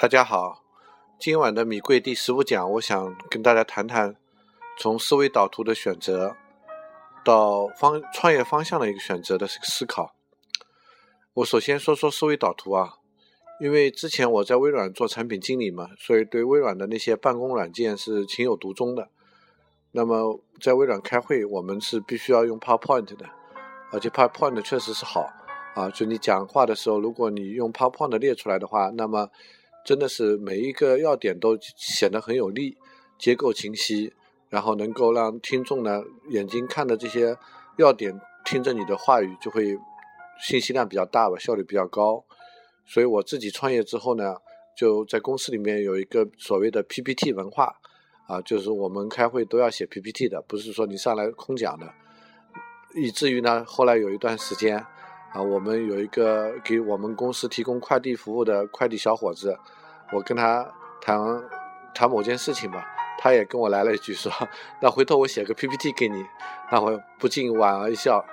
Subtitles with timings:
[0.00, 0.62] 大家好，
[1.18, 4.16] 今晚的米贵第十五讲，我想跟大家谈谈
[4.78, 6.34] 从思维导图的选择
[7.22, 10.14] 到方创业方向的一个选择的思考。
[11.34, 12.94] 我首先说说思维导图啊，
[13.60, 19.10] 因为之前我在微软做产品经理嘛，所以对微软的那些办公软件是情有独钟的。
[19.92, 23.26] 那么在微软开会，我们是必须要用 PowerPoint 的，
[23.92, 25.28] 而且 PowerPoint 确实是好
[25.74, 29.28] 啊，就你讲话的时候，如果你用 PowerPoint 列出来的话，那么
[29.84, 32.76] 真的是每一个要点都显得很有力，
[33.18, 34.12] 结构清晰，
[34.48, 37.36] 然后能够让听众呢眼睛看的这些
[37.78, 39.76] 要点，听着你的话语就会
[40.40, 42.24] 信息量比较大吧，效率比较高。
[42.86, 44.36] 所以我自己创业之后呢，
[44.76, 47.74] 就在公司里面有一个所谓的 PPT 文化
[48.26, 51.92] 啊，就是我们开会都要写 PPT 的，不是说你上来空讲的，
[52.94, 54.84] 以至于呢后来有一段时间。
[55.32, 59.56] 啊，我们有一个给我们公司提供快递服务的快递小伙子，
[60.12, 60.68] 我跟他
[61.00, 61.18] 谈
[61.94, 62.84] 谈某件事情吧，
[63.16, 64.32] 他也跟我来了一句说
[64.82, 66.24] ：“那回头我写个 PPT 给你。”
[66.72, 68.24] 那我不禁莞尔一笑，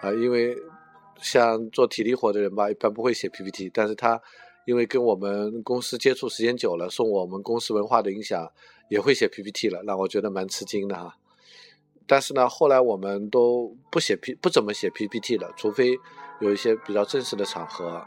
[0.00, 0.56] 啊，因为
[1.18, 4.18] 像做体力活的人吧，一般不会写 PPT，但是他
[4.64, 8.50] 因为跟我们公司接触时间久了，受我们公司文化的影响，
[8.88, 11.14] 也会写 PPT 了，让我觉得蛮吃惊的哈。
[12.06, 15.98] 但是呢，后来我们都不写 P，不怎么写 PPT 了，除非。
[16.40, 18.04] 有一些比较正式的场合，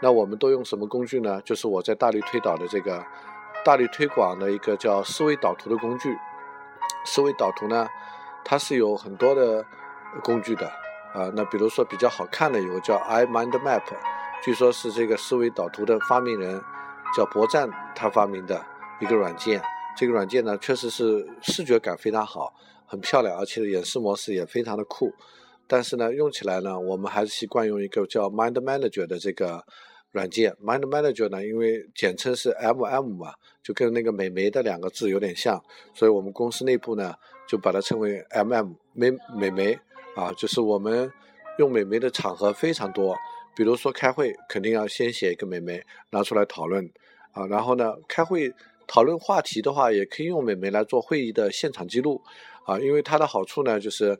[0.00, 1.40] 那我们都用什么工具呢？
[1.44, 3.04] 就是我在大力推导的这个
[3.64, 6.16] 大力推广的一个叫思维导图的工具。
[7.04, 7.88] 思维导图呢，
[8.44, 9.64] 它是有很多的
[10.22, 10.66] 工具的
[11.12, 11.30] 啊。
[11.34, 13.82] 那比如说比较好看的有个叫 iMindMap，
[14.42, 16.62] 据说是这个思维导图的发明人
[17.16, 18.64] 叫博赞他发明的
[19.00, 19.60] 一个软件。
[19.96, 22.54] 这个软件呢，确实是视觉感非常好，
[22.86, 25.12] 很漂亮，而且演示模式也非常的酷。
[25.72, 29.64] 但是呢，用起来呢，我们还是习惯用一个叫 Mind Manager 的这个
[30.10, 30.54] 软件。
[30.62, 35.64] Mind Manager 呢，因为简称是 MM 嘛，就跟那个美眉的两个字有点像，
[35.94, 37.14] 所以我们公司内部呢
[37.48, 39.72] 就把它称为 MM 美美眉
[40.14, 40.30] 啊。
[40.36, 41.10] 就是我们
[41.58, 43.16] 用美眉的场合非常多，
[43.56, 46.86] 比如说开会，肯定要先写一个美眉拿出来讨论
[47.32, 47.46] 啊。
[47.46, 48.52] 然后呢，开会
[48.92, 52.20] 讨论话题的话，也可以用美眉来做会议的现场记录
[52.66, 54.18] 啊，因为它的好处呢就是。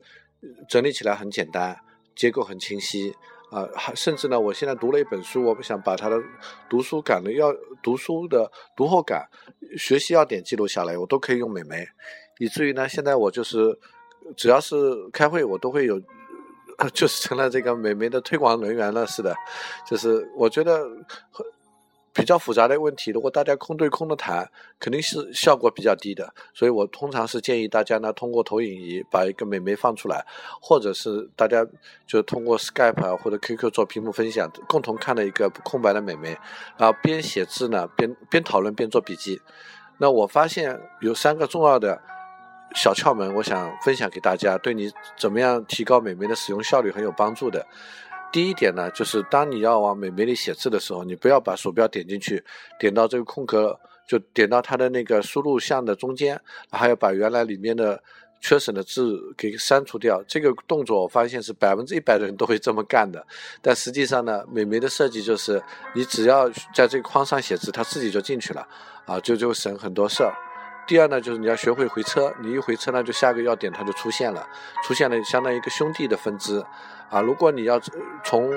[0.69, 1.79] 整理起来很简单，
[2.17, 3.15] 结构很清晰，
[3.53, 6.21] 啊，甚至呢，我现在读了一本书，我不想把它的
[6.69, 9.29] 读书感的要读书的读后感、
[9.79, 11.87] 学习要点记录下来，我都可以用美眉，
[12.41, 13.79] 以至于呢，现在我就是
[14.37, 14.75] 只要是
[15.13, 16.03] 开会，我都会有，
[16.93, 19.33] 就是成了这个美眉的推广人员了似的，
[19.89, 20.85] 就是我觉得。
[22.15, 24.47] 比较复杂的问题，如果大家空对空的谈，
[24.79, 26.33] 肯定是效果比较低的。
[26.53, 30.25] 所以我通常是建议大家呢，通过投影仪把一个美眉放出来，
[30.61, 31.67] 或者是大家
[32.07, 36.37] 就通过 Skype 或者 QQ 做屏幕分享，共同看的一个空白的美眉，
[36.77, 39.41] 然后边写字呢，边边讨论边做笔记。
[39.99, 41.99] 那我发现有三个重要的
[42.75, 47.67] 小窍门，我想分享给大家，对你怎么样提高美眉的使用效率很有帮助的。
[48.33, 52.43] 第一点呢，就是当你要往美眉里写字的时候，你不要把鼠标点进去，
[52.79, 53.79] 点到这个空格，
[54.09, 56.41] 就点到它的那个输入项的中间，
[56.71, 58.03] 还要把原来里面的
[58.41, 60.23] 缺省的字给删除掉。
[60.27, 63.25] 这个动作我发现是百分之一百的人都会这么干的。
[63.61, 65.63] 但实际上呢，美眉的设计就是，
[65.95, 68.67] 你只要在这个框上写字，它自己就进去了，
[69.05, 70.33] 啊，就就省很多事儿。
[70.85, 74.45] 第二呢，就是你要学会回车，你一回车呢，就下个要点它就出现了，
[74.83, 76.65] 出现了相当于一个兄弟的分支，
[77.13, 77.79] 啊，如果你要
[78.25, 78.51] 从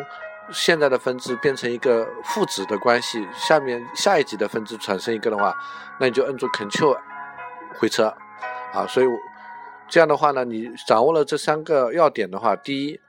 [0.52, 5.56] 现在的分支变成一个父子的关系，下面下一级的分支产生一个的话，
[6.00, 6.98] 那你就摁住 Ctrl
[7.78, 8.16] 回车，
[8.74, 9.06] 啊，所以
[9.90, 13.00] 这样的话呢，你掌握了这三个要点的话，第一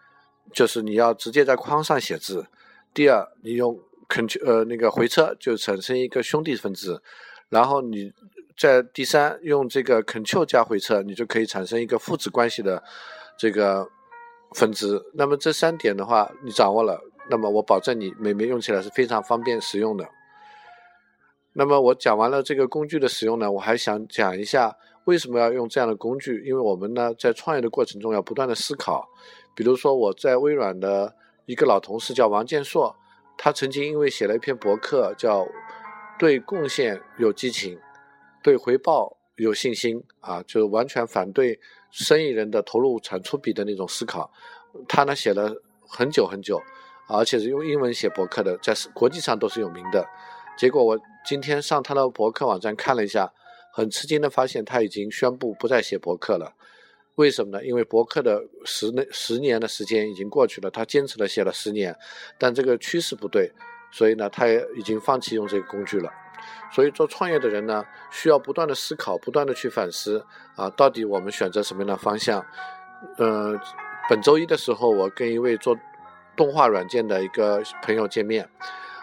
[0.53, 2.47] 就是你要直接在框上写字，
[2.93, 7.01] 第二你用 Ctrl 呃那个回车就产生一个兄弟分支，
[7.49, 8.13] 然后你。
[8.59, 12.83] 在第三，用这个 Ctrl 加回车，你就可以产生一个父子关系的
[13.39, 13.87] 这个
[14.57, 15.01] 分支。
[15.13, 16.99] 那么这三点的话，你掌握了，
[17.31, 20.09] 那么我保证你美眉用起来是非常方便实用的。
[21.53, 26.43] 那么我讲完了这个工具的使用呢，我还想讲一下为什么要用这样的工具。
[26.47, 29.09] 因为我们呢在创业的过程中要不断的思考。
[29.55, 31.15] 比如说我在微软的
[31.45, 32.97] 一个老同事叫王建硕，
[33.39, 35.47] 他曾经因为写了一篇博客叫
[36.19, 37.79] “对贡献有激情”。
[38.43, 41.59] 对回报有信心啊，就是完全反对
[41.91, 44.31] 生意人的投入产出比的那种思考。
[44.89, 45.55] 他呢写了
[45.87, 46.61] 很久很久，
[47.09, 50.07] 而且是用英文写博客的，在国际上都是有名的。
[50.59, 53.33] 结果我今天上他的博客网站看了一下，
[53.73, 56.55] 很吃惊的发现他已经宣布不再写博客了。
[57.17, 57.65] 为什么呢？
[57.65, 61.97] 因为博客的十年十年的时间已经过去了，他坚持了写了十年，
[62.39, 63.51] 但这个趋势不对，
[63.97, 66.13] 所以呢，他也已经放弃用这个工具了。
[66.71, 70.23] 所以做创业的人呢，需要不断的思考，不断的去反思
[70.55, 72.45] 啊，到底我们选择什么样的方向？
[73.17, 73.59] 呃，
[74.11, 75.75] 本周一的时候，我跟一位做
[76.37, 78.47] 动画软件的一个朋友见面，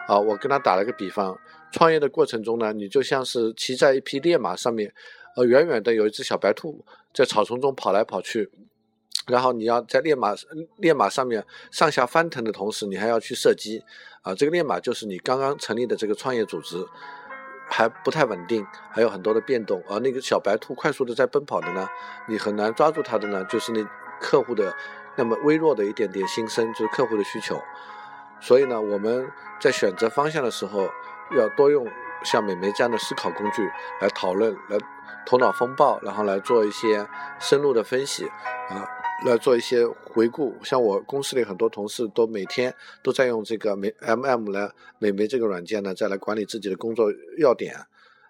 [0.07, 1.35] 啊，我跟他打了个比方，
[1.71, 4.93] 创业的过程中呢，你就像是骑在一匹烈马上面，
[5.35, 8.51] 呃，远远的有一只小白兔在草丛中跑来跑去。
[9.27, 10.33] 然后你要在烈马
[10.77, 13.83] 烈马上面上下翻腾的同时，你还要去射击，
[14.21, 16.85] 啊，这个烈马就是你刚刚成立的这个创业组织，
[17.69, 19.81] 还不太稳定，还有很多的变动。
[19.87, 21.87] 而那个小白兔快速的在奔跑的呢，
[22.27, 23.81] 你很难抓住它的呢，就是那
[24.19, 24.75] 客户的
[25.15, 27.61] 那么微弱的一点点心声，就是客户的需求。
[28.41, 29.31] 所以呢，我们
[29.61, 30.89] 在选择方向的时候，
[31.37, 31.87] 要多用
[32.25, 33.69] 像美眉这样的思考工具
[34.01, 34.77] 来讨论，来
[35.25, 37.07] 头脑风暴，然后来做一些
[37.39, 38.27] 深入的分析，
[38.69, 39.02] 啊。
[39.25, 47.73] 来做一些回顾，像我公司里很多同事都每天都在用这个美 M M 来美眉这个软件呢，再来管理自己的工作要点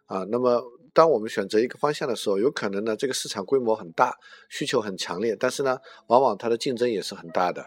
[0.06, 0.24] 啊。
[0.30, 0.64] 那么，
[0.94, 4.16] 当我们选择一个方向的时候，有可能呢这个市场规模很大，
[4.50, 7.66] 需求很强烈，但是呢，往往它的竞争也是很大的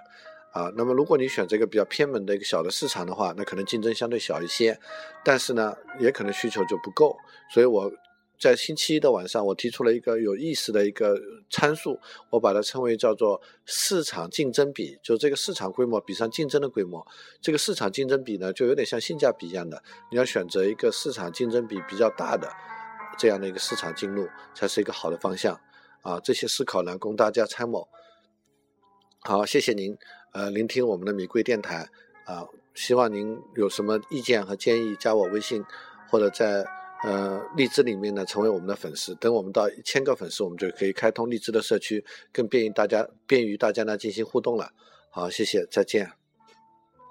[0.53, 0.71] 啊。
[0.77, 4.79] 那么，如果你选择一个比较偏门的一个小的市场的话，那可能竞争相对小一些，
[5.25, 7.17] 但是呢，也可能需求就不够。
[7.53, 7.93] 所以我。
[8.39, 11.19] 在星期一的晚上，我提出了一个有意思的一个
[11.51, 11.99] 参数，
[12.31, 17.07] 我把它称为叫做市场竞争比，就这个市场规模比上竞争的规模。
[17.41, 22.49] 这个市场竞争比呢，就有点像性价比一样的，你要选择一个市场竞争比比较大的
[23.19, 25.59] 这样的一个市场进入，才是一个好的方向。
[26.03, 27.89] 啊，这些思考呢，供大家参谋。
[29.21, 29.97] 好，谢谢您，
[30.33, 31.89] 呃，聆听我们的米贵电台。
[32.27, 35.65] 啊，希望您有什么意见和建议，加我微信
[36.11, 36.65] 或者在。
[37.07, 39.15] 呃，荔枝里面呢，成为我们的粉丝。
[39.15, 44.73] 等我们到一千个粉丝，我们就可以开通荔枝的社区，更便于大家，便于大家呢进行互动了。
[45.09, 46.26] 好，谢谢，再见。